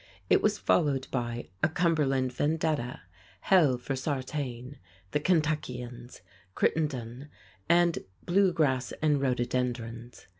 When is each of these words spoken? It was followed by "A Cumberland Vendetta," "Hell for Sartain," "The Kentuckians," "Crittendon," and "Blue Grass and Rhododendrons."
It 0.31 0.41
was 0.41 0.57
followed 0.57 1.07
by 1.11 1.49
"A 1.61 1.69
Cumberland 1.69 2.33
Vendetta," 2.33 3.01
"Hell 3.41 3.77
for 3.77 3.95
Sartain," 3.95 4.79
"The 5.11 5.19
Kentuckians," 5.19 6.21
"Crittendon," 6.55 7.29
and 7.69 7.99
"Blue 8.25 8.51
Grass 8.51 8.93
and 9.03 9.21
Rhododendrons." 9.21 10.25